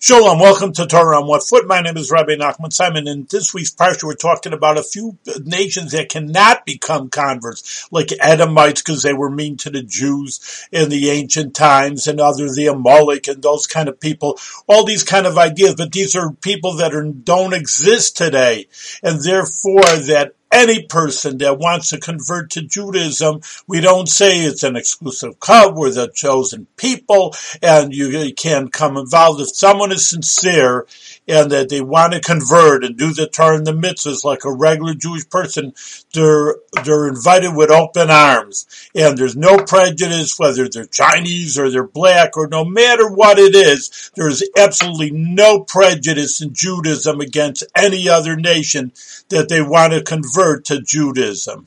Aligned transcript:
Shalom, 0.00 0.38
welcome 0.38 0.72
to 0.74 0.86
Torah 0.86 1.20
on 1.20 1.26
One 1.26 1.40
Foot. 1.40 1.66
My 1.66 1.80
name 1.80 1.96
is 1.96 2.12
Rabbi 2.12 2.36
Nachman 2.36 2.72
Simon, 2.72 3.08
and 3.08 3.28
this 3.28 3.52
week's 3.52 3.74
parsha 3.74 4.04
we're 4.04 4.14
talking 4.14 4.52
about 4.52 4.78
a 4.78 4.84
few 4.84 5.18
nations 5.42 5.90
that 5.90 6.08
cannot 6.08 6.64
become 6.64 7.10
converts, 7.10 7.88
like 7.90 8.12
Edomites 8.20 8.80
because 8.80 9.02
they 9.02 9.12
were 9.12 9.28
mean 9.28 9.56
to 9.56 9.70
the 9.70 9.82
Jews 9.82 10.68
in 10.70 10.88
the 10.88 11.10
ancient 11.10 11.56
times, 11.56 12.06
and 12.06 12.20
other 12.20 12.46
the 12.48 12.68
Amalek 12.68 13.26
and 13.26 13.42
those 13.42 13.66
kind 13.66 13.88
of 13.88 13.98
people. 13.98 14.38
All 14.68 14.84
these 14.84 15.02
kind 15.02 15.26
of 15.26 15.36
ideas, 15.36 15.74
but 15.74 15.90
these 15.90 16.14
are 16.14 16.30
people 16.30 16.74
that 16.74 16.94
are, 16.94 17.02
don't 17.02 17.52
exist 17.52 18.16
today, 18.16 18.68
and 19.02 19.20
therefore 19.20 19.82
that 19.82 20.34
any 20.50 20.82
person 20.82 21.38
that 21.38 21.58
wants 21.58 21.90
to 21.90 22.00
convert 22.00 22.50
to 22.50 22.62
Judaism, 22.62 23.40
we 23.66 23.80
don't 23.80 24.08
say 24.08 24.40
it's 24.40 24.62
an 24.62 24.76
exclusive 24.76 25.38
club. 25.40 25.76
We're 25.76 25.90
the 25.90 26.08
chosen 26.08 26.66
people 26.76 27.34
and 27.62 27.92
you 27.94 28.32
can 28.34 28.68
come 28.68 28.96
involved. 28.96 29.40
If 29.40 29.54
someone 29.54 29.92
is 29.92 30.08
sincere 30.08 30.86
and 31.28 31.52
that 31.52 31.68
they 31.68 31.82
want 31.82 32.14
to 32.14 32.20
convert 32.20 32.82
and 32.82 32.96
do 32.96 33.12
the 33.12 33.28
Torah 33.28 33.58
and 33.58 33.66
the 33.66 33.72
mitzvahs 33.72 34.24
like 34.24 34.44
a 34.44 34.52
regular 34.52 34.94
Jewish 34.94 35.28
person, 35.28 35.74
they're, 36.14 36.56
they're 36.84 37.06
invited 37.06 37.54
with 37.54 37.70
open 37.70 38.10
arms. 38.10 38.66
And 38.94 39.18
there's 39.18 39.36
no 39.36 39.58
prejudice 39.58 40.38
whether 40.38 40.68
they're 40.68 40.86
Chinese 40.86 41.58
or 41.58 41.70
they're 41.70 41.86
black 41.86 42.36
or 42.36 42.48
no 42.48 42.64
matter 42.64 43.08
what 43.08 43.38
it 43.38 43.54
is, 43.54 44.10
there's 44.16 44.42
absolutely 44.56 45.10
no 45.10 45.60
prejudice 45.60 46.40
in 46.40 46.54
Judaism 46.54 47.20
against 47.20 47.64
any 47.76 48.08
other 48.08 48.34
nation 48.34 48.92
that 49.28 49.48
they 49.48 49.60
want 49.60 49.92
to 49.92 50.02
convert 50.02 50.64
to 50.66 50.80
Judaism. 50.80 51.66